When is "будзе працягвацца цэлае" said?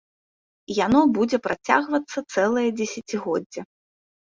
1.19-2.67